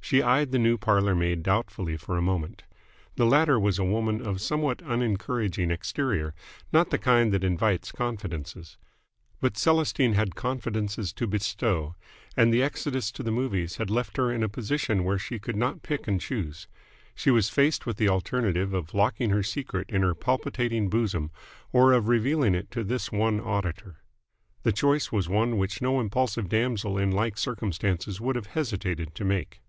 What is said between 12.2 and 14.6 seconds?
and the exodus to the movies had left her in a